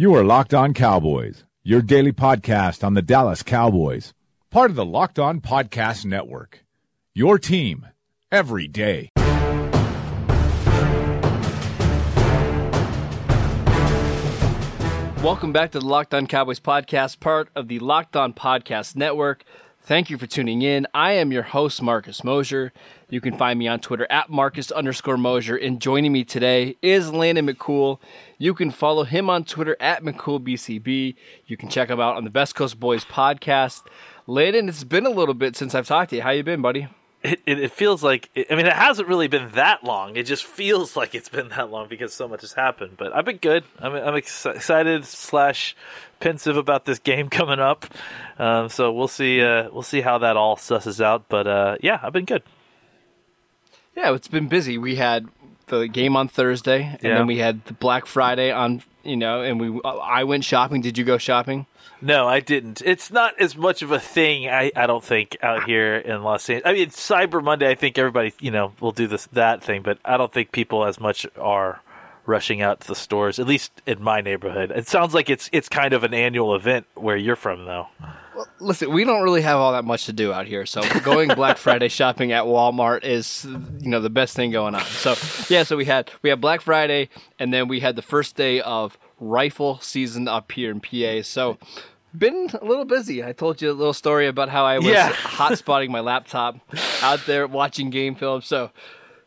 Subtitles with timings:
[0.00, 4.14] You are Locked On Cowboys, your daily podcast on the Dallas Cowboys,
[4.48, 6.64] part of the Locked On Podcast Network.
[7.16, 7.84] Your team
[8.30, 9.10] every day.
[15.20, 19.42] Welcome back to the Locked On Cowboys podcast, part of the Locked On Podcast Network.
[19.88, 20.86] Thank you for tuning in.
[20.92, 22.74] I am your host, Marcus Mosher.
[23.08, 25.56] You can find me on Twitter at Marcus underscore Mosher.
[25.56, 27.98] And joining me today is Landon McCool.
[28.36, 31.14] You can follow him on Twitter at McCoolBCB.
[31.46, 33.84] You can check him out on the Best Coast Boys podcast.
[34.26, 36.22] Landon, it's been a little bit since I've talked to you.
[36.22, 36.88] How you been, buddy?
[37.28, 40.16] It, it, it feels like I mean it hasn't really been that long.
[40.16, 42.96] It just feels like it's been that long because so much has happened.
[42.96, 43.64] But I've been good.
[43.78, 45.76] I'm I'm ex- excited slash
[46.20, 47.86] pensive about this game coming up.
[48.38, 51.28] Um, so we'll see uh, we'll see how that all susses out.
[51.28, 52.42] But uh, yeah, I've been good.
[53.94, 54.78] Yeah, it's been busy.
[54.78, 55.26] We had
[55.68, 57.14] the game on Thursday, and Yeah.
[57.18, 58.82] then we had the Black Friday on.
[59.04, 60.82] You know, and we I went shopping.
[60.82, 61.64] Did you go shopping?
[62.02, 62.82] No, I didn't.
[62.84, 64.48] It's not as much of a thing.
[64.50, 66.68] I, I don't think out here in Los Angeles.
[66.68, 67.70] I mean, Cyber Monday.
[67.70, 70.84] I think everybody you know will do this that thing, but I don't think people
[70.84, 71.80] as much are
[72.28, 73.38] rushing out to the stores.
[73.38, 74.70] At least in my neighborhood.
[74.70, 77.88] It sounds like it's it's kind of an annual event where you're from, though.
[78.60, 81.56] Listen, we don't really have all that much to do out here, so going Black
[81.66, 83.44] Friday shopping at Walmart is,
[83.80, 84.82] you know, the best thing going on.
[84.84, 85.16] So
[85.52, 87.08] yeah, so we had we had Black Friday,
[87.40, 91.22] and then we had the first day of rifle season up here in PA.
[91.22, 91.58] So
[92.16, 93.24] been a little busy.
[93.24, 95.08] I told you a little story about how I was Yeah.
[95.12, 96.56] hot spotting my laptop
[97.02, 98.42] out there watching game film.
[98.42, 98.70] So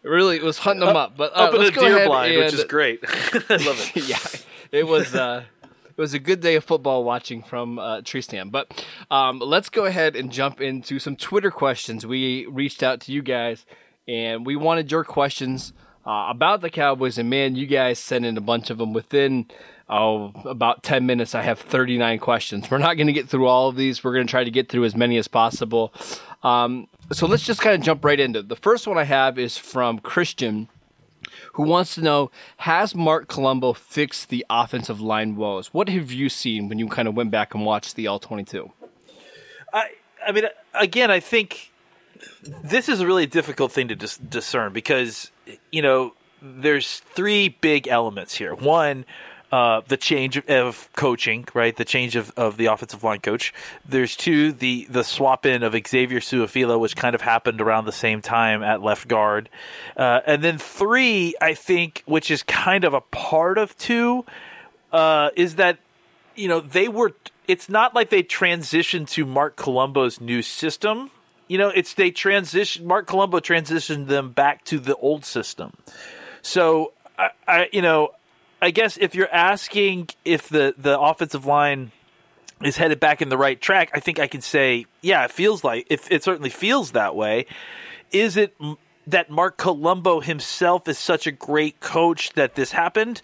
[0.03, 1.17] really, it was hunting them up.
[1.17, 2.99] But uh, Up in a deer blind, which is great.
[3.07, 3.95] I love it.
[4.07, 4.17] yeah,
[4.71, 8.51] it was uh, it was a good day of football watching from uh, tree stand.
[8.51, 12.05] But um, let's go ahead and jump into some Twitter questions.
[12.05, 13.65] We reached out to you guys,
[14.07, 15.73] and we wanted your questions
[16.05, 17.17] uh, about the Cowboys.
[17.17, 19.45] And man, you guys sent in a bunch of them within.
[19.93, 21.35] Oh, about 10 minutes.
[21.35, 22.71] I have 39 questions.
[22.71, 24.01] We're not going to get through all of these.
[24.01, 25.93] We're going to try to get through as many as possible.
[26.43, 28.49] Um, so let's just kind of jump right into it.
[28.49, 30.67] The first one I have is from Christian
[31.53, 35.73] who wants to know Has Marc Colombo fixed the offensive line woes?
[35.73, 38.71] What have you seen when you kind of went back and watched the L 22?
[39.73, 39.89] I,
[40.25, 41.71] I mean, again, I think
[42.63, 45.31] this is a really difficult thing to dis- discern because
[45.71, 48.53] you know there's three big elements here.
[48.55, 49.05] One,
[49.51, 51.75] uh, the change of, coaching, right?
[51.75, 53.53] The change of, of the offensive line coach.
[53.87, 57.91] There's two, the the swap in of Xavier Su'a-Filo, which kind of happened around the
[57.91, 59.49] same time at left guard,
[59.97, 64.25] uh, and then three, I think, which is kind of a part of two,
[64.91, 65.79] uh, is that
[66.35, 67.13] you know they were
[67.47, 71.11] it's not like they transitioned to marc colombo's new system
[71.47, 75.73] you know it's they transition marc colombo transitioned them back to the old system
[76.41, 78.11] so i, I you know
[78.61, 81.91] i guess if you're asking if the the offensive line
[82.63, 85.63] is headed back in the right track i think i can say yeah it feels
[85.63, 87.45] like it, it certainly feels that way
[88.11, 88.55] is it
[89.07, 93.21] that marc colombo himself is such a great coach that this happened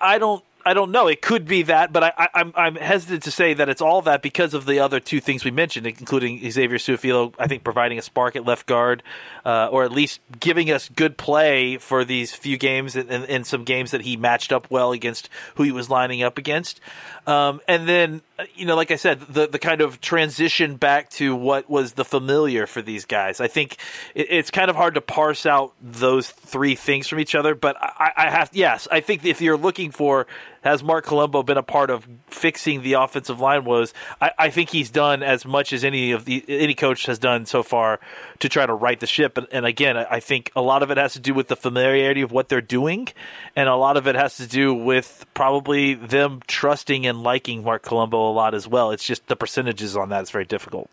[0.00, 0.44] I don't.
[0.66, 1.06] I don't know.
[1.06, 4.02] It could be that, but I, I, I'm I'm hesitant to say that it's all
[4.02, 7.32] that because of the other two things we mentioned, including Xavier Su'a-Filo.
[7.38, 9.04] I think providing a spark at left guard,
[9.44, 13.46] uh, or at least giving us good play for these few games and, and, and
[13.46, 16.80] some games that he matched up well against who he was lining up against.
[17.28, 18.22] Um, and then,
[18.54, 22.04] you know, like I said, the the kind of transition back to what was the
[22.04, 23.40] familiar for these guys.
[23.40, 23.76] I think
[24.16, 27.54] it, it's kind of hard to parse out those three things from each other.
[27.54, 30.26] But I, I have, yes, I think if you're looking for
[30.66, 33.94] has Marc Colombo been a part of fixing the offensive line woes?
[34.20, 37.46] I, I think he's done as much as any of the any coach has done
[37.46, 38.00] so far
[38.40, 39.38] to try to right the ship.
[39.38, 42.20] And, and again, I think a lot of it has to do with the familiarity
[42.20, 43.08] of what they're doing,
[43.54, 47.82] and a lot of it has to do with probably them trusting and liking Marc
[47.82, 48.90] Colombo a lot as well.
[48.90, 50.90] It's just the percentages on that is very difficult.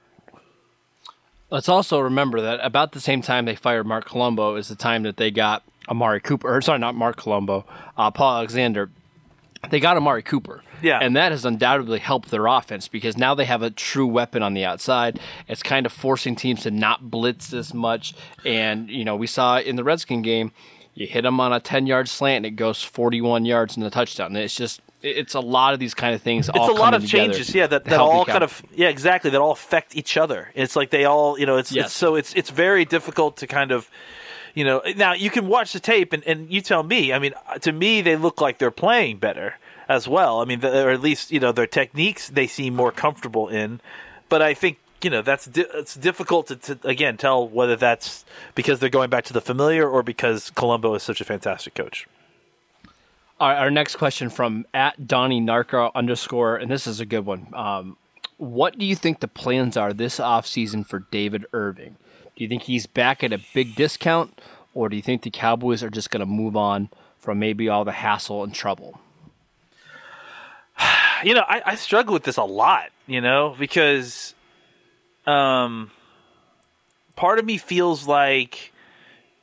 [1.49, 5.03] Let's also remember that about the same time they fired Marc Colombo is the time
[5.03, 6.51] that they got Amari Cooper.
[6.51, 7.65] Or sorry, not Mark Colombo,
[7.97, 8.89] uh, Paul Alexander.
[9.69, 10.61] They got Amari Cooper.
[10.81, 10.99] Yeah.
[11.01, 14.53] And that has undoubtedly helped their offense because now they have a true weapon on
[14.53, 15.19] the outside.
[15.47, 18.13] It's kind of forcing teams to not blitz as much.
[18.45, 20.51] And, you know, we saw in the Redskin game,
[20.93, 23.89] you hit them on a 10 yard slant and it goes 41 yards in the
[23.89, 24.35] touchdown.
[24.35, 26.49] It's just, it's a lot of these kind of things.
[26.49, 29.51] it's a lot of changes yeah that, that all kind of yeah exactly that all
[29.51, 31.87] affect each other it's like they all you know it's, Yes.
[31.87, 33.91] it's so it's it's very difficult to kind of
[34.53, 37.33] you know now you can watch the tape and, and you tell me i mean
[37.61, 39.55] to me they look like they're playing better
[39.89, 42.91] as well i mean the, or at least you know their techniques they seem more
[42.91, 43.79] comfortable in
[44.29, 48.23] but i think you know that's di- it's difficult to, to again tell whether that's
[48.55, 52.07] because they're going back to the familiar or because colombo is such a fantastic coach
[53.39, 57.47] Our, our next question from at Donnie Narca underscore, and this is a good one.
[57.53, 57.97] Um,
[58.37, 61.97] what do you think the plans are this offseason for David Irving?
[62.35, 64.41] Do you think he's back at a big discount,
[64.73, 66.89] or do you think the Cowboys are just going to move on
[67.19, 68.99] from maybe all the hassle and trouble?
[71.23, 74.35] You know, I, I struggle with this a lot, you know, because
[75.25, 75.89] um,
[77.15, 78.72] part of me feels like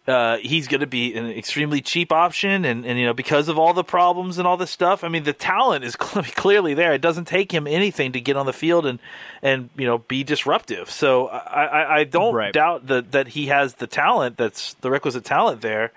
[0.06, 3.58] uh, he's going to be an extremely cheap option, and, and you know because of
[3.58, 5.04] all the problems and all this stuff.
[5.04, 6.94] I mean, the talent is clearly there.
[6.94, 8.98] It doesn't take him anything to get on the field and
[9.42, 10.90] and you know be disruptive.
[10.90, 12.52] So I, I, I don't right.
[12.52, 14.36] doubt that that he has the talent.
[14.38, 15.92] That's the requisite talent there.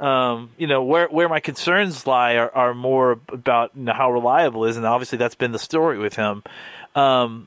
[0.00, 4.12] Um, you know where where my concerns lie are, are more about you know, how
[4.12, 6.42] reliable is, and obviously that's been the story with him.
[6.94, 7.46] Um,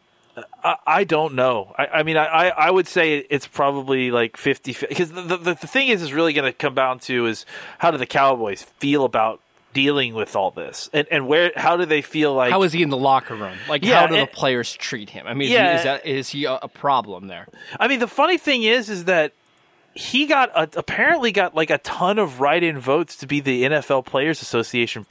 [0.63, 1.74] I, I don't know.
[1.78, 5.56] I, I mean, I, I would say it's probably like 50 because the, the, the
[5.56, 7.45] thing is, is really going to come down to is
[7.80, 9.42] how do the Cowboys feel about
[9.74, 10.89] dealing with all this?
[10.94, 13.57] And and where how do they feel like how is he in the locker room?
[13.68, 15.28] Like yeah, how do and, the players treat him?
[15.28, 17.48] I mean yeah, is, that is he a, a, problem there?
[17.80, 19.34] I mean the funny thing is is that
[19.94, 24.06] he got a, apparently got like a ton of write-in votes to be the nfl
[24.06, 25.06] players association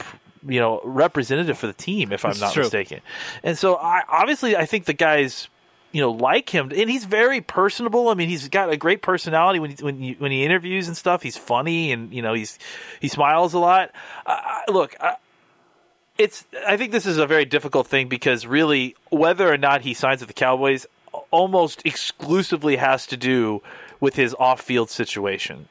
[0.47, 2.63] you know representative for the team if I'm not true.
[2.63, 3.01] mistaken.
[3.43, 5.47] And so I obviously I think the guys
[5.91, 8.09] you know like him and he's very personable.
[8.09, 10.97] I mean he's got a great personality when he, when you, when he interviews and
[10.97, 11.21] stuff.
[11.21, 12.59] He's funny and you know he's
[12.99, 13.91] he smiles a lot.
[14.25, 15.15] Uh, look, I,
[16.17, 19.93] it's I think this is a very difficult thing because really whether or not he
[19.93, 20.85] signs with the Cowboys
[21.29, 23.61] almost exclusively has to do
[24.01, 25.69] with his off-field situation,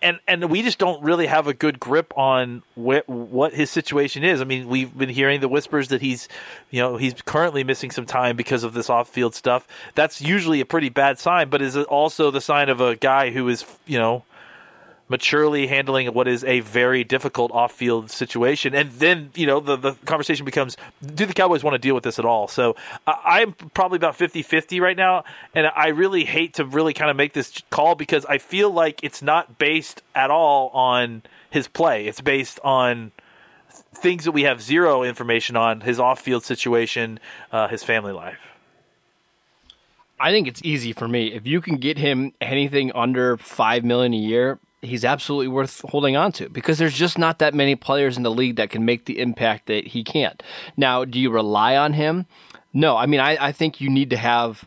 [0.00, 4.24] and and we just don't really have a good grip on wh- what his situation
[4.24, 4.40] is.
[4.40, 6.28] I mean, we've been hearing the whispers that he's,
[6.70, 9.68] you know, he's currently missing some time because of this off-field stuff.
[9.94, 13.48] That's usually a pretty bad sign, but is also the sign of a guy who
[13.48, 14.24] is, you know,
[15.12, 18.74] maturely handling what is a very difficult off-field situation.
[18.74, 20.76] And then you know the the conversation becomes:
[21.14, 22.48] Do the Cowboys want to deal with this at all?
[22.48, 22.74] So
[23.06, 25.24] I'm probably about 50-50 right now,
[25.54, 29.00] and I really hate to really kind of make this call because I feel like
[29.04, 32.06] it's not based at all on his play.
[32.06, 33.12] It's based on
[33.94, 37.20] things that we have zero information on: his off-field situation,
[37.52, 38.38] uh, his family life.
[40.18, 41.32] I think it's easy for me.
[41.34, 46.16] If you can get him anything under five million a year, he's absolutely worth holding
[46.16, 49.06] on to because there's just not that many players in the league that can make
[49.06, 50.42] the impact that he can't.
[50.76, 52.26] Now, do you rely on him?
[52.74, 54.66] No, I mean, I, I think you need to have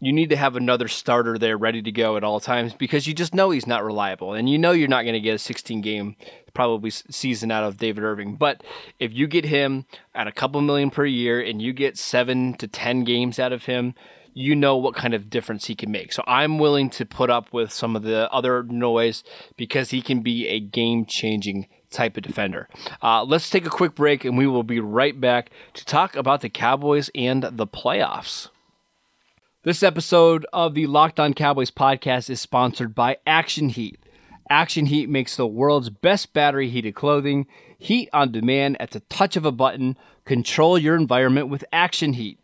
[0.00, 3.14] you need to have another starter there ready to go at all times because you
[3.14, 5.80] just know he's not reliable and you know you're not going to get a 16
[5.80, 6.14] game
[6.54, 8.36] probably season out of David Irving.
[8.36, 8.62] But
[9.00, 12.68] if you get him at a couple million per year and you get 7 to
[12.68, 13.94] 10 games out of him,
[14.34, 16.12] you know what kind of difference he can make.
[16.12, 19.24] So I'm willing to put up with some of the other noise
[19.56, 22.68] because he can be a game changing type of defender.
[23.02, 26.40] Uh, let's take a quick break and we will be right back to talk about
[26.40, 28.48] the Cowboys and the playoffs.
[29.64, 33.98] This episode of the Locked On Cowboys podcast is sponsored by Action Heat.
[34.48, 37.46] Action Heat makes the world's best battery heated clothing.
[37.78, 39.96] Heat on demand at the touch of a button.
[40.24, 42.42] Control your environment with Action Heat.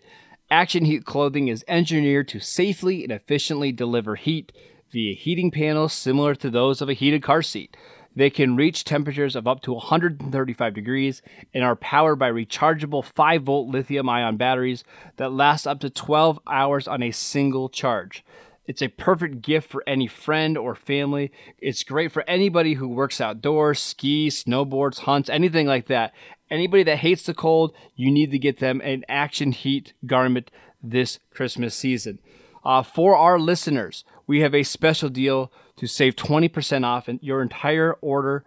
[0.54, 4.52] Action Heat clothing is engineered to safely and efficiently deliver heat
[4.92, 7.76] via heating panels similar to those of a heated car seat.
[8.14, 11.22] They can reach temperatures of up to 135 degrees
[11.52, 14.84] and are powered by rechargeable 5 volt lithium ion batteries
[15.16, 18.24] that last up to 12 hours on a single charge.
[18.66, 21.32] It's a perfect gift for any friend or family.
[21.58, 26.12] It's great for anybody who works outdoors, skis, snowboards, hunts, anything like that.
[26.50, 30.50] Anybody that hates the cold, you need to get them an Action Heat garment
[30.82, 32.18] this Christmas season.
[32.64, 37.94] Uh, for our listeners, we have a special deal to save 20% off your entire
[38.00, 38.44] order.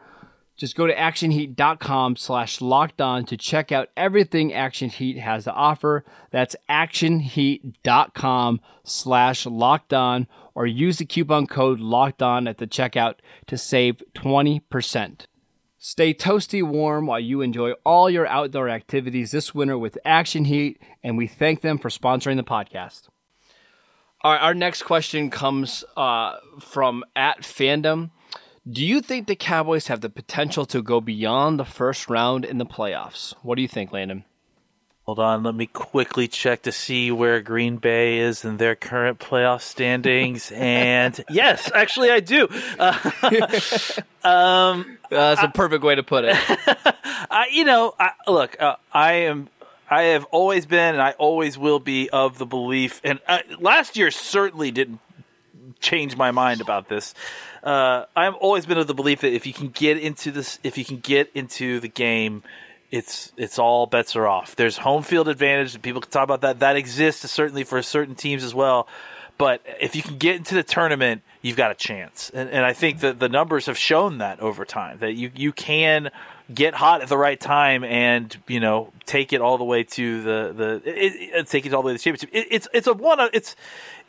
[0.58, 5.54] Just go to actionheat.com slash locked on to check out everything Action Heat has to
[5.54, 6.04] offer.
[6.32, 13.16] That's actionheat.com slash locked on or use the coupon code locked on at the checkout
[13.46, 15.28] to save 20%.
[15.78, 20.82] Stay toasty warm while you enjoy all your outdoor activities this winter with Action Heat,
[21.04, 23.10] and we thank them for sponsoring the podcast.
[24.22, 28.10] All right, our next question comes uh, from at fandom.
[28.70, 32.58] Do you think the Cowboys have the potential to go beyond the first round in
[32.58, 33.34] the playoffs?
[33.42, 34.26] What do you think, Landon?
[35.04, 39.20] Hold on, let me quickly check to see where Green Bay is in their current
[39.20, 40.52] playoff standings.
[40.56, 42.50] and yes, actually, I do.
[42.78, 43.12] Uh,
[44.26, 46.36] um, that's a perfect way to put it.
[47.32, 49.48] I, you know, I, look, uh, I am.
[49.90, 53.00] I have always been, and I always will be, of the belief.
[53.06, 55.00] And uh, last year certainly didn't
[55.80, 57.14] change my mind about this.
[57.64, 60.78] Uh, I've always been of the belief that if you can get into this, if
[60.78, 62.44] you can get into the game,
[62.92, 64.56] it's it's all bets are off.
[64.56, 66.60] There's home field advantage, and people can talk about that.
[66.60, 68.88] That exists certainly for certain teams as well.
[69.38, 72.32] But if you can get into the tournament, you've got a chance.
[72.34, 75.52] And, and I think that the numbers have shown that over time that you you
[75.52, 76.10] can
[76.54, 80.22] get hot at the right time and you know take it all the way to
[80.24, 82.30] the the it, it, take it all the way to the championship.
[82.34, 83.56] It, it's it's a one it's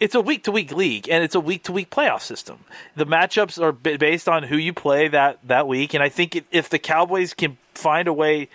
[0.00, 2.64] it's a week to week league and it's a week to week playoff system.
[2.96, 6.70] The matchups are based on who you play that that week, and I think if
[6.70, 8.48] the Cowboys can find a way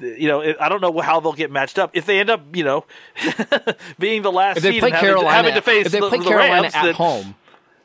[0.00, 1.90] you know, I don't know how they'll get matched up.
[1.94, 2.84] If they end up, you know,
[3.98, 6.08] being the last if they play Carolina, having, to, having to face if they the,
[6.08, 7.34] play the Carolina Rams, at then, home,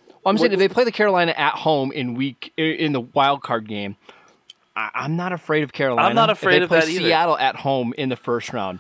[0.08, 3.42] well, I'm saying if they play the Carolina at home in week in the wild
[3.42, 3.96] card game,
[4.76, 6.08] I, am not afraid of Carolina.
[6.08, 7.06] I'm not afraid if they of play that either.
[7.06, 8.80] Seattle at home in the first round.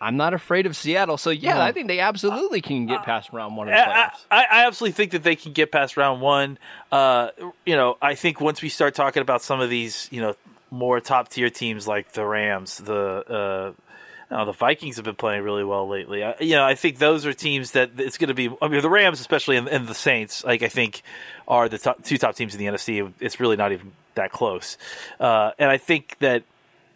[0.00, 1.16] I'm not afraid of Seattle.
[1.16, 1.62] So yeah.
[1.62, 4.10] I think they absolutely can get past round one of the I.
[4.30, 6.58] I, I absolutely think that they can get past round one.
[6.92, 7.30] Uh,
[7.64, 10.34] you know, I think once we start talking about some of these, you know,
[10.70, 13.82] more top tier teams like the Rams, the uh,
[14.30, 16.24] know, the Vikings have been playing really well lately.
[16.24, 18.50] I, you know, I think those are teams that it's going to be.
[18.60, 21.02] I mean, the Rams, especially, and, and the Saints, like I think,
[21.46, 23.12] are the top, two top teams in the NFC.
[23.20, 24.78] It's really not even that close.
[25.20, 26.42] Uh, and I think that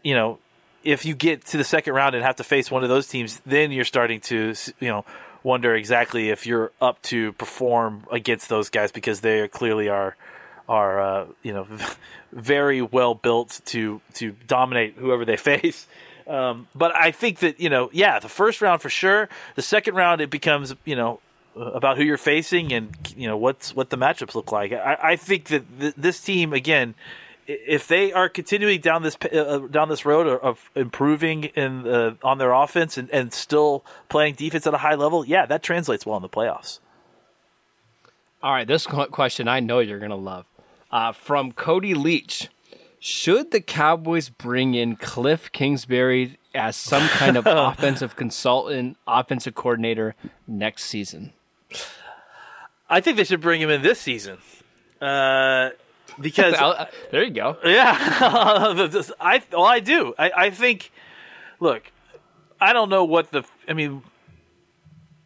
[0.02, 0.38] you know,
[0.82, 3.40] if you get to the second round and have to face one of those teams,
[3.46, 5.04] then you're starting to you know
[5.42, 10.16] wonder exactly if you're up to perform against those guys because they clearly are
[10.70, 11.66] are uh, you know
[12.32, 15.86] very well built to to dominate whoever they face.
[16.26, 19.28] Um, but I think that you know, yeah, the first round for sure.
[19.56, 21.20] The second round, it becomes you know
[21.56, 24.72] about who you're facing and you know what's what the matchups look like.
[24.72, 26.94] I, I think that th- this team again,
[27.48, 32.38] if they are continuing down this uh, down this road of- improving in the, on
[32.38, 36.16] their offense and, and still playing defense at a high level, yeah, that translates well
[36.16, 36.78] in the playoffs.
[38.40, 40.46] All right, this question I know you're going to love.
[40.90, 42.48] Uh, from Cody Leach.
[42.98, 50.14] Should the Cowboys bring in Cliff Kingsbury as some kind of offensive consultant, offensive coordinator
[50.46, 51.32] next season?
[52.90, 54.38] I think they should bring him in this season.
[55.00, 55.70] Uh,
[56.20, 57.56] because Uh, there you go.
[57.64, 57.96] Yeah,
[59.20, 60.14] I well, I do.
[60.18, 60.92] I, I think.
[61.58, 61.90] Look,
[62.60, 63.44] I don't know what the.
[63.68, 64.02] I mean,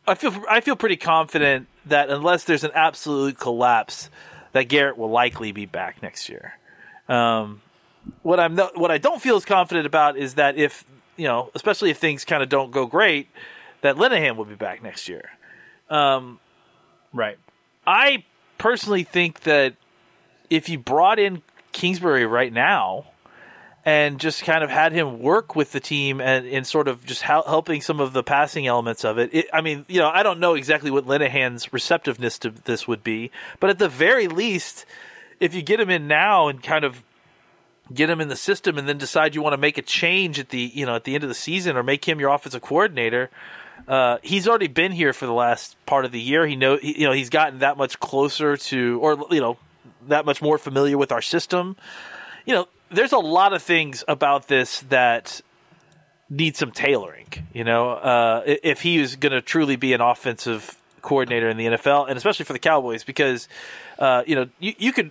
[0.06, 4.10] I feel I feel pretty confident that unless there's an absolute collapse,
[4.54, 6.54] that Garrett will likely be back next year.
[7.08, 7.60] Um,
[8.22, 10.84] what I'm not, what I don't feel as confident about is that if
[11.16, 13.28] you know, especially if things kind of don't go great,
[13.82, 15.30] that Linehan will be back next year.
[17.12, 17.38] Right.
[17.86, 18.24] I
[18.58, 19.74] personally think that
[20.50, 21.42] if you brought in
[21.72, 23.06] Kingsbury right now
[23.84, 27.22] and just kind of had him work with the team and, and sort of just
[27.22, 30.22] hel- helping some of the passing elements of it, it, I mean, you know, I
[30.22, 34.86] don't know exactly what Linehan's receptiveness to this would be, but at the very least,
[35.40, 37.02] if you get him in now and kind of
[37.92, 40.48] get him in the system and then decide you want to make a change at
[40.48, 43.28] the you know at the end of the season or make him your offensive coordinator
[43.86, 46.46] uh, he's already been here for the last part of the year.
[46.46, 49.58] He know he, you know he's gotten that much closer to, or you know,
[50.08, 51.76] that much more familiar with our system.
[52.46, 55.40] You know, there's a lot of things about this that
[56.30, 57.26] need some tailoring.
[57.52, 61.66] You know, uh, if he is going to truly be an offensive coordinator in the
[61.66, 63.48] NFL, and especially for the Cowboys, because
[63.98, 65.10] uh, you know you, you could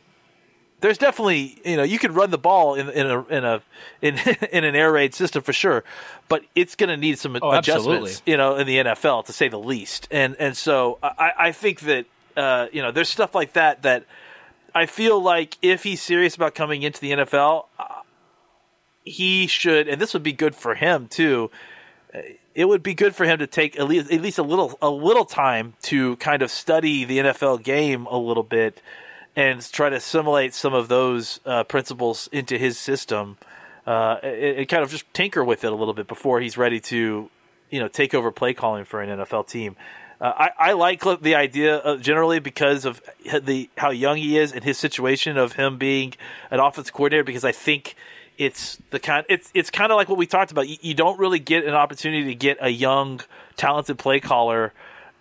[0.82, 3.62] there's definitely you know you could run the ball in in a in a
[4.02, 4.18] in,
[4.52, 5.84] in an air raid system for sure,
[6.28, 7.98] but it's going to need some Oh, absolutely.
[7.98, 10.08] adjustments, you know, in the NFL to say the least.
[10.12, 14.06] And and so I, I think that uh, you know there's stuff like that that
[14.76, 18.02] I feel like if he's serious about coming into the NFL, uh,
[19.04, 21.52] he should, and this would be good for him too.
[22.14, 22.20] uh,
[22.56, 24.90] It would be good for him to take at least at least a little a
[24.90, 28.82] little time to kind of study the NFL game a little bit
[29.36, 33.38] and try to assimilate some of those uh, principles into his system.
[33.86, 36.80] Uh, and, and kind of just tinker with it a little bit before he's ready
[36.80, 37.30] to,
[37.70, 39.76] you know, take over play calling for an NFL team.
[40.22, 43.02] Uh, I, I like the idea uh, generally because of
[43.42, 46.14] the how young he is and his situation of him being
[46.52, 47.24] an offensive coordinator.
[47.24, 47.96] Because I think
[48.38, 50.68] it's the kind it's it's kind of like what we talked about.
[50.68, 53.22] You, you don't really get an opportunity to get a young,
[53.58, 54.74] talented play caller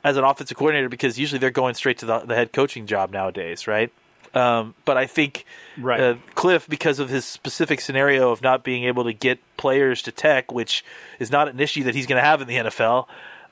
[0.05, 3.13] as an offensive coordinator because usually they're going straight to the, the head coaching job
[3.13, 3.93] nowadays, right?
[4.35, 5.45] Um, but I think
[5.77, 6.01] Right.
[6.01, 10.13] uh, Cliff, because of his specific scenario of not being able to get players to
[10.13, 10.85] tech, which
[11.19, 13.07] is not an issue that he's going to have in the NFL,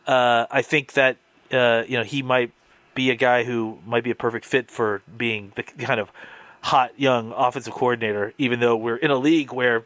[0.06, 1.16] uh, I think that
[1.52, 2.52] uh, you know he might
[2.94, 6.10] be a guy who might be a perfect fit for being the kind of
[6.62, 8.34] hot young offensive coordinator.
[8.38, 9.84] Even though we're in a league where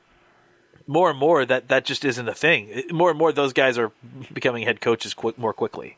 [0.86, 2.82] more and more that that just isn't a thing.
[2.90, 3.92] More and more those guys are
[4.32, 5.96] becoming head coaches more quickly.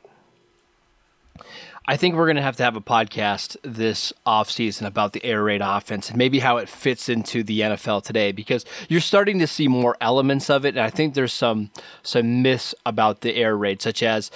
[1.88, 5.44] I think we're going to have to have a podcast this offseason about the air
[5.44, 9.46] raid offense and maybe how it fits into the NFL today because you're starting to
[9.46, 10.70] see more elements of it.
[10.70, 11.70] And I think there's some
[12.02, 14.32] some myths about the air raid, such as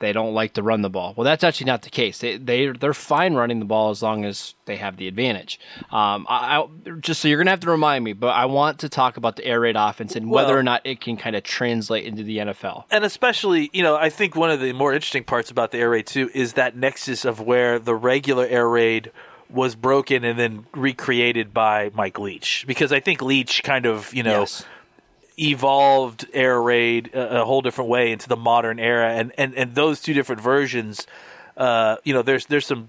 [0.00, 1.14] they don't like to run the ball.
[1.16, 2.18] Well, that's actually not the case.
[2.18, 5.60] They they they're fine running the ball as long as they have the advantage.
[5.92, 6.66] Um, I, I
[7.00, 9.44] just so you're gonna have to remind me, but I want to talk about the
[9.44, 12.38] air raid offense and whether Well- or not it can kind of translate into the
[12.38, 12.84] NFL.
[12.90, 15.90] and especially, you know, I think one of the more interesting parts about the air
[15.90, 19.12] raid too is that nexus of where the regular air raid
[19.48, 24.22] was broken and then recreated by Mike Leach because I think Leach kind of, you
[24.22, 24.64] know, Yes.
[25.40, 29.12] Evolved air raid a, a whole different way into the modern era.
[29.12, 31.06] And and and those two different versions
[31.56, 32.88] uh you know there's there's some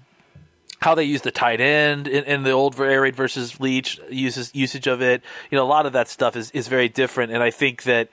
[0.80, 4.54] how they use the tight end in, in the old air raid versus leach uses
[4.54, 5.22] usage of it.
[5.50, 7.32] You know a lot of that stuff is is very different.
[7.32, 8.08] And i think that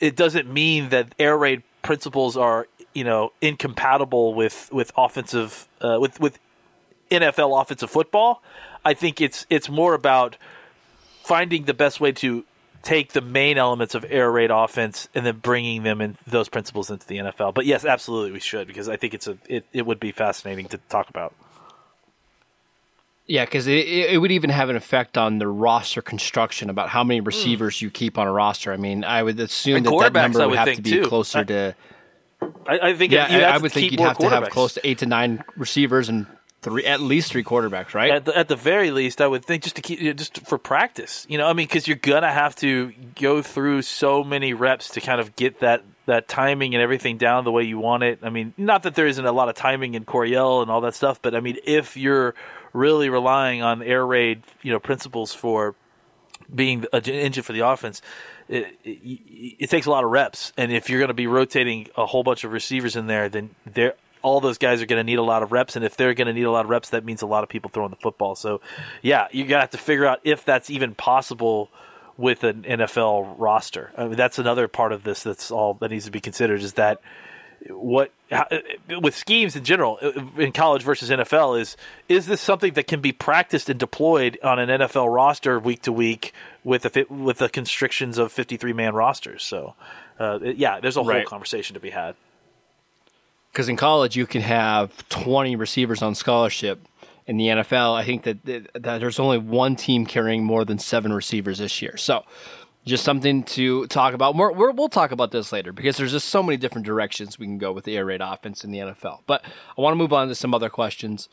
[0.00, 5.98] it doesn't mean that air raid principles are you know incompatible with with offensive uh,
[6.00, 6.38] with with
[7.10, 8.42] NFL offensive football.
[8.84, 10.36] I think it's it's more about
[11.24, 12.44] finding the best way to
[12.82, 16.90] take the main elements of air raid offense and then bringing them in those principles
[16.90, 17.54] into the NFL.
[17.54, 20.66] But yes, absolutely we should because I think it's a it, it would be fascinating
[20.68, 21.34] to talk about.
[23.26, 27.04] Yeah, because it, it would even have an effect on the roster construction about how
[27.04, 27.26] many hmm.
[27.26, 28.72] receivers you keep on a roster.
[28.72, 31.04] I mean, I would assume And that that number would, would have to be too.
[31.04, 31.74] closer I- to.
[32.68, 34.98] I, I think Yeah, I, I would think you'd have to have close to eight
[34.98, 36.26] to nine receivers and
[36.62, 38.10] three, at least three quarterbacks, right?
[38.10, 41.26] At the, at the very least, I would think just to keep just for practice.
[41.28, 45.00] You know, I mean, because you're gonna have to go through so many reps to
[45.00, 48.20] kind of get that that timing and everything down the way you want it.
[48.22, 50.94] I mean, not that there isn't a lot of timing in Coryell and all that
[50.94, 52.34] stuff, but I mean, if you're
[52.72, 55.74] really relying on air raid, you know, principles for
[56.54, 58.00] being an engine for the offense,
[58.48, 60.52] it, it, it takes a lot of reps.
[60.56, 63.50] And if you're going to be rotating a whole bunch of receivers in there, then
[63.66, 65.76] they're, all those guys are going to need a lot of reps.
[65.76, 67.48] And if they're going to need a lot of reps, that means a lot of
[67.48, 68.34] people throwing the football.
[68.34, 68.60] So,
[69.02, 71.70] yeah, you got to have to figure out if that's even possible
[72.16, 73.92] with an NFL roster.
[73.96, 76.72] I mean, that's another part of this that's all that needs to be considered is
[76.74, 77.00] that
[77.68, 78.46] what how,
[79.00, 79.96] with schemes in general
[80.36, 81.76] in college versus NFL is
[82.08, 85.92] is this something that can be practiced and deployed on an NFL roster week to
[85.92, 89.74] week with the fit- with the constrictions of 53 man rosters so
[90.20, 91.26] uh, yeah there's a whole Right.
[91.26, 92.14] conversation to be had
[93.58, 96.80] Because in college you can have twenty receivers on scholarship.
[97.26, 101.12] In the NFL, I think that, that, there's only one team carrying more than seven
[101.12, 101.96] receivers this year.
[101.96, 102.22] So,
[102.84, 104.36] just something to talk about.
[104.36, 107.58] We're, we'll talk about this later because there's just so many different directions we can
[107.58, 109.22] go with the air raid offense in the NFL.
[109.26, 111.28] But I want to move on to some other questions.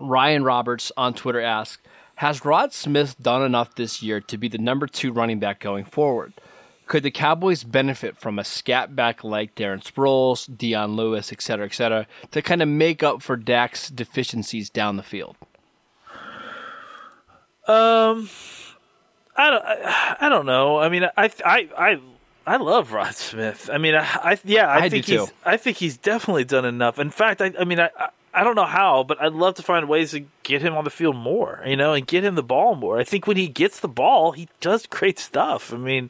[0.00, 1.80] Ryan Roberts on Twitter asks,
[2.16, 5.84] "Has Rod Smith done enough this year to be the number two running back going
[5.84, 6.32] forward?
[6.88, 11.66] Could the Cowboys benefit from a scat back like Darren Sproles, Dion Lewis, et cetera,
[11.66, 15.36] et cetera, to kind of make up for Dak's deficiencies down the field?"
[17.66, 18.30] Um,
[19.36, 19.64] I don't.
[19.64, 20.78] I, I don't know.
[20.78, 22.00] I mean, I, I, I,
[22.46, 23.68] I love Rod Smith.
[23.70, 25.26] I mean, I, I yeah, I, I think he's.
[25.26, 25.32] too.
[25.44, 26.98] I think he's definitely done enough.
[26.98, 27.90] In fact, I, I mean, I,
[28.32, 30.90] I don't know how, but I'd love to find ways to get him on the
[30.90, 31.62] field more.
[31.66, 32.98] You know, and get him the ball more.
[32.98, 35.70] I think when he gets the ball, he does great stuff.
[35.70, 36.08] I mean,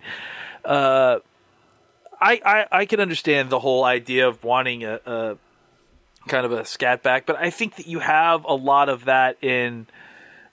[0.69, 1.21] uh,
[2.21, 5.37] I, I, I can understand the whole idea of wanting a, a
[6.29, 9.43] kind of a scat back, but I think that you have a lot of that
[9.43, 9.87] in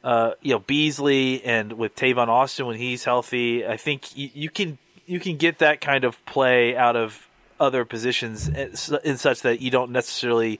[0.03, 3.65] uh, you know Beasley and with Tavon Austin when he's healthy.
[3.65, 7.27] I think you, you can you can get that kind of play out of
[7.59, 8.73] other positions in
[9.03, 10.59] in such that you don't necessarily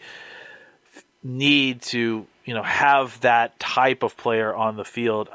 [1.24, 5.30] need to you know have that type of player on the field.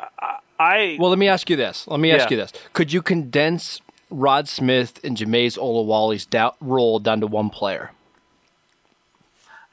[0.58, 1.86] I, Well, let me ask you this.
[1.88, 2.36] Let me ask Yeah.
[2.36, 7.50] you this: Could you condense Rod Smith and Jamize Olawale's da- role down to one
[7.50, 7.92] player?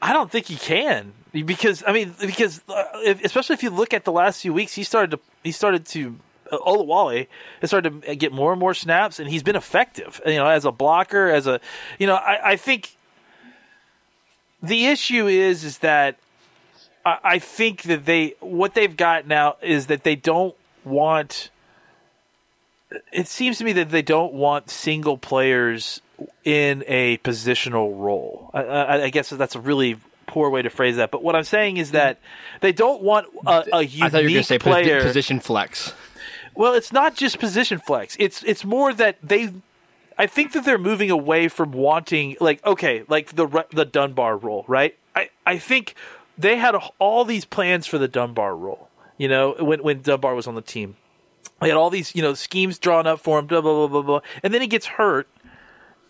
[0.01, 3.93] I don't think he can because I mean because uh, if, especially if you look
[3.93, 6.15] at the last few weeks, he started to he started to
[6.51, 7.27] uh, Olawale
[7.61, 10.21] has started to get more and more snaps, and he's been effective.
[10.25, 11.59] You know, as a blocker, as a
[11.97, 12.95] you know, I, I think
[14.61, 16.17] the issue is is that
[17.05, 21.49] I, I think that they what they've got now is that they don't want.
[23.11, 26.01] It seems to me that they don't want single players
[26.43, 28.49] in a positional role.
[28.53, 31.11] I, I, I guess that's a really poor way to phrase that.
[31.11, 32.19] But what I'm saying is that
[32.61, 35.01] they don't want a, a unique I thought you were say player.
[35.01, 35.93] position flex.
[36.55, 38.15] Well, it's not just position flex.
[38.19, 39.53] It's it's more that they.
[40.17, 44.65] I think that they're moving away from wanting like okay, like the the Dunbar role,
[44.67, 44.97] right?
[45.15, 45.95] I I think
[46.37, 48.89] they had all these plans for the Dunbar role.
[49.17, 50.95] You know, when when Dunbar was on the team,
[51.61, 54.01] they had all these you know schemes drawn up for him, blah blah blah blah
[54.01, 55.27] blah, and then he gets hurt.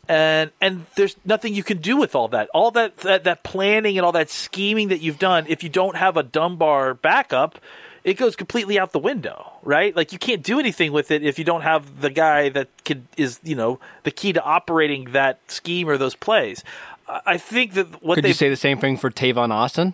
[0.10, 2.50] and and there's nothing you can do with all that.
[2.54, 5.96] All that, that that planning and all that scheming that you've done, if you don't
[5.98, 7.60] have a Dunbar backup,
[8.04, 9.94] it goes completely out the window, right?
[9.96, 13.06] Like you can't do anything with it if you don't have the guy that could
[13.18, 16.64] is you know the key to operating that scheme or those plays.
[17.08, 19.94] I think that what could they you say the same thing for Tavon Austin?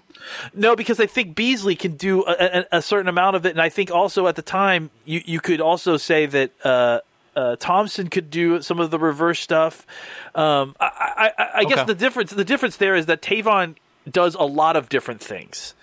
[0.54, 2.32] no, because I think Beasley can do a,
[2.72, 5.40] a, a, certain amount of it, and I think also at the time you you
[5.40, 7.00] could also say that uh,
[7.36, 9.86] uh, Thompson could do some of the reverse stuff.
[10.34, 11.86] Um, I, I, I guess Okay.
[11.86, 13.76] the difference the difference there is that Tavon
[14.10, 15.76] does a lot of different things.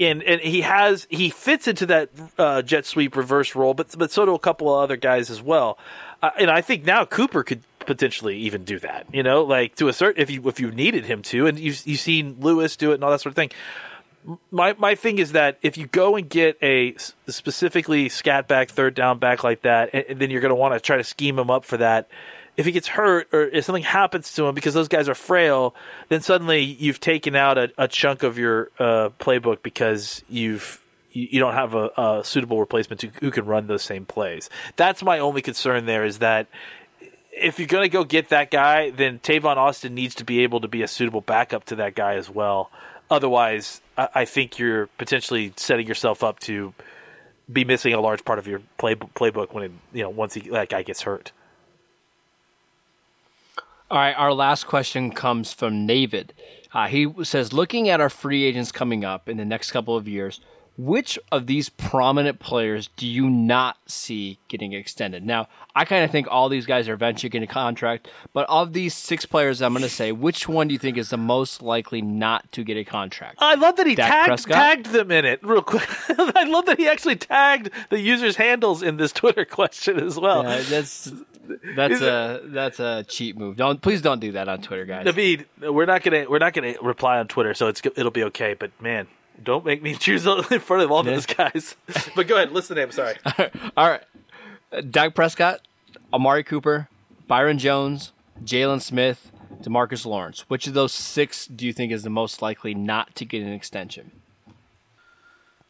[0.00, 4.12] And, and he has he fits into that uh, jet sweep reverse role, but but
[4.12, 5.76] so do a couple of other guys as well.
[6.22, 9.06] Uh, and I think now Cooper could potentially even do that.
[9.12, 12.00] You know, like to assert if you if you needed him to, and you've you've
[12.00, 13.50] seen Lewis do it and all that sort of thing
[14.50, 16.94] my my thing is that if you go and get a
[17.28, 20.74] specifically scat back third down back like that, and, and then you're going to want
[20.74, 22.08] to try to scheme him up for that.
[22.56, 25.76] If he gets hurt or if something happens to him because those guys are frail,
[26.08, 31.40] then suddenly you've taken out a, a chunk of your uh, playbook because you've you,
[31.40, 34.50] don't have a, a suitable replacement who, who can run those same plays.
[34.76, 36.48] That's my only concern there is that
[37.40, 40.60] if you're going to go get that guy, then Tavon Austin needs to be able
[40.60, 42.70] to be a suitable backup to that guy as well.
[43.10, 46.74] Otherwise, I, I think you're potentially setting yourself up to
[47.50, 50.48] be missing a large part of your play, playbook when it, you know once he,
[50.50, 51.32] that guy gets hurt.
[53.90, 56.34] All right, our last question comes from David.
[56.74, 60.06] Uh, he says, looking at our free agents coming up in the next couple of
[60.06, 60.40] years,
[60.78, 65.26] which of these prominent players do you not see getting extended?
[65.26, 68.72] Now, I kind of think all these guys are eventually getting a contract, but of
[68.72, 71.62] these six players, I'm going to say, which one do you think is the most
[71.62, 73.38] likely not to get a contract?
[73.40, 75.88] I love that he tagged tagged them in it real quick.
[76.16, 80.46] I love that he actually tagged the users' handles in this Twitter question as well.
[80.46, 81.12] Uh, that's
[81.74, 83.56] that's a that's a cheat move.
[83.56, 85.06] Don't please don't do that on Twitter, guys.
[85.06, 88.54] David, we're not gonna we're not gonna reply on Twitter, so it's it'll be okay.
[88.54, 89.08] But man,
[89.42, 91.76] don't make me choose in front of all those guys.
[92.16, 92.92] but go ahead, listen to him.
[92.92, 93.14] Sorry.
[93.76, 94.02] All right.
[94.72, 95.60] Uh, Dak Prescott,
[96.12, 96.88] Amari Cooper,
[97.26, 98.12] Byron Jones,
[98.44, 99.30] Jaylon Smith,
[99.62, 100.44] DeMarcus Lawrence.
[100.48, 103.52] Which of those six do you think is the most likely not to get an
[103.52, 104.12] extension?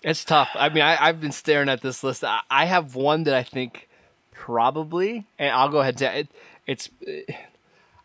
[0.02, 0.50] It's tough.
[0.54, 2.24] I mean, I, I've been staring at this list.
[2.24, 3.88] I, I have one that I think
[4.32, 6.28] probably, and I'll go ahead say it,
[6.66, 6.88] it's.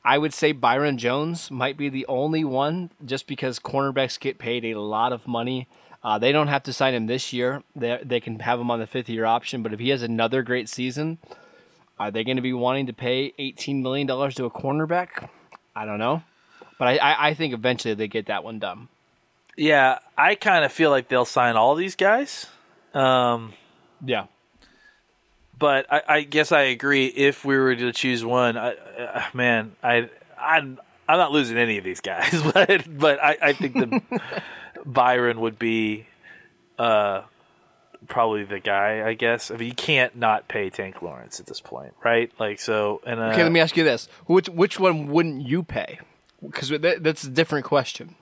[0.05, 4.65] I would say Byron Jones might be the only one, just because cornerbacks get paid
[4.65, 5.67] a lot of money.
[6.03, 7.63] Uh, they don't have to sign him this year.
[7.75, 9.63] They they can have him on the fifth year option.
[9.63, 11.17] But if he has another great season,
[11.97, 15.29] are they going to be wanting to pay eighteen million dollars to a cornerback?
[15.73, 16.21] I don't know,
[16.77, 18.89] but I, I, I think eventually they get that one done.
[19.55, 22.47] Yeah, I kind of feel like they'll sign all these guys.
[22.93, 23.53] Um,
[24.03, 24.25] Yeah,
[25.63, 27.05] but I, I guess I agree.
[27.05, 31.77] If we were to choose one, I, uh, man, I, I'm, I'm not losing any
[31.77, 34.43] of these guys, but but I, I think that
[34.85, 36.05] Byron would be,
[36.77, 37.21] uh,
[38.09, 39.07] probably the guy.
[39.07, 39.51] I guess.
[39.51, 42.29] I mean, you can't not pay Tank Lawrence at this point, right?
[42.37, 42.99] Like so.
[43.05, 45.99] And uh, Okay, let me ask you this: which which one wouldn't you pay?
[46.45, 48.15] Because that, that's a different question.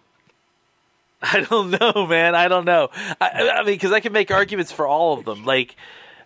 [1.24, 2.36] I don't know, man.
[2.36, 2.90] I don't know.
[3.20, 5.44] I, I mean, because I can make arguments for all of them.
[5.44, 5.76] Like,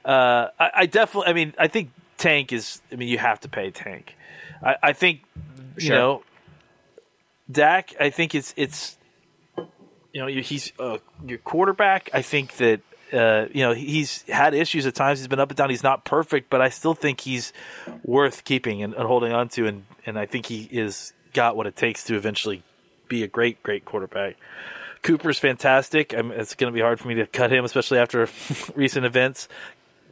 [0.05, 1.29] uh, I, I definitely.
[1.29, 2.81] I mean, I think Tank is.
[2.91, 4.15] I mean, you have to pay Tank.
[4.63, 5.21] I, I think
[5.77, 5.95] you Sure.
[5.95, 6.23] know,
[7.51, 7.93] Dak.
[7.99, 8.97] I think it's it's.
[10.13, 12.09] You know, he's uh, your quarterback.
[12.13, 12.79] I think that
[13.11, 15.19] uh, you know he's had issues at times.
[15.19, 15.69] He's been up and down.
[15.69, 17.51] He's not perfect, but I still think he's
[18.03, 19.67] worth keeping and, and holding on to.
[19.67, 22.63] And and I think he is got what it takes to eventually
[23.09, 24.37] be a great, great quarterback.
[25.03, 26.15] Cooper's fantastic.
[26.17, 28.27] I mean, it's going to be hard for me to cut him, especially after
[28.75, 29.47] recent events.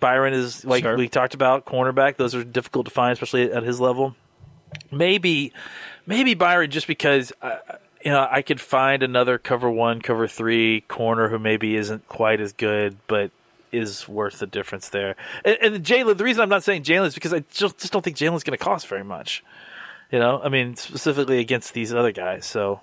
[0.04, 0.98] Byron is like Sure.
[0.98, 2.18] we talked about, cornerback.
[2.18, 4.16] Those are difficult to find, especially at his level.
[4.92, 5.54] Maybe,
[6.06, 7.58] maybe Byron, just because uh,
[8.04, 12.42] you know I could find another cover one, cover three corner who maybe isn't quite
[12.42, 13.32] as good, but
[13.72, 15.16] is worth the difference there.
[15.46, 18.04] And, and Jaylon, the reason I'm not saying Jaylon is because I just, just don't
[18.04, 19.44] think Jaylon's going to cost very much.
[20.12, 22.46] You know, I mean, specifically against these other guys.
[22.46, 22.82] So,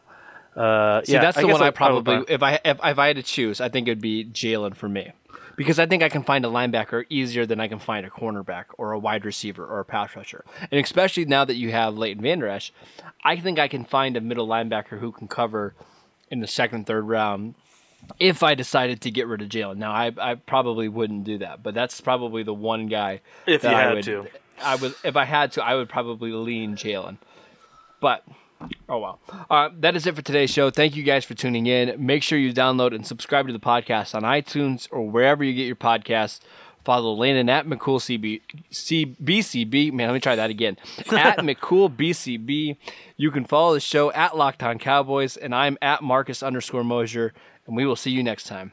[0.56, 2.98] uh, See, yeah, that's the guess one I would probably buy- if I if, if
[2.98, 5.12] I had to choose, I think it'd be Jaylon for me,
[5.60, 8.64] because I think I can find a linebacker easier than I can find a cornerback
[8.78, 12.22] or a wide receiver or a pass rusher, and especially now that you have Leighton
[12.22, 12.72] Vander Esch,
[13.22, 15.74] I think I can find a middle linebacker who can cover
[16.30, 17.56] in the second, third round.
[18.18, 21.62] If I decided to get rid of Jaylon, now I I probably wouldn't do that,
[21.62, 24.26] but that's probably the one guy If that you I would, to.
[24.64, 27.18] I would if I had to, I would probably lean Jaylon.
[28.00, 28.24] But
[28.88, 29.18] oh wow.
[29.48, 30.70] Uh, that is it for today's show.
[30.70, 32.04] Thank you guys for tuning in.
[32.04, 35.66] Make sure you download and subscribe to the podcast on iTunes or wherever you get
[35.66, 36.40] your podcasts.
[36.84, 39.92] Follow Landon at McCool CB, C, BCB.
[39.92, 40.78] Man, let me try that again.
[41.12, 42.78] at McCool BCB.
[43.16, 47.34] You can follow the show at Locked On Cowboys, and I'm at Marcus underscore Mosher,
[47.66, 48.72] and we will see you next time.